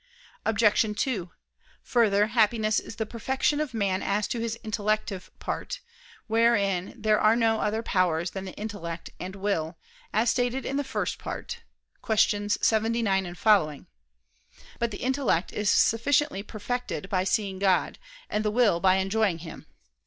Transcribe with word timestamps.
Obj. 0.47 0.99
2: 0.99 1.29
Further, 1.83 2.25
happiness 2.25 2.79
is 2.79 2.95
the 2.95 3.05
perfection 3.05 3.59
of 3.61 3.75
man 3.75 4.01
as 4.01 4.27
to 4.29 4.39
his 4.39 4.55
intellective 4.63 5.29
part, 5.37 5.79
wherein 6.25 6.99
there 6.99 7.19
are 7.21 7.35
no 7.35 7.59
other 7.61 7.83
powers 7.83 8.31
than 8.31 8.45
the 8.45 8.53
intellect 8.55 9.11
and 9.19 9.35
will, 9.35 9.77
as 10.11 10.31
stated 10.31 10.65
in 10.65 10.77
the 10.77 10.83
First 10.83 11.19
Part 11.19 11.59
(QQ. 12.03 12.63
79 12.65 13.27
and 13.27 13.37
following). 13.37 13.85
But 14.79 14.89
the 14.89 14.97
intellect 15.03 15.53
is 15.53 15.69
sufficiently 15.69 16.41
perfected 16.41 17.07
by 17.07 17.23
seeing 17.23 17.59
God, 17.59 17.99
and 18.27 18.43
the 18.43 18.49
will 18.49 18.79
by 18.79 18.95
enjoying 18.95 19.37
Him. 19.37 19.67